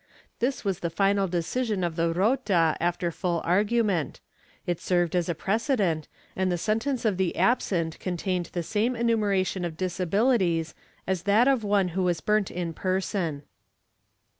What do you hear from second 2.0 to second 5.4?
Rota after full argument; it served as a